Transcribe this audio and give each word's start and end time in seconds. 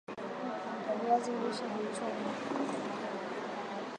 viazi 0.97 1.31
lishe 1.39 1.65
huchomwa 1.73 2.33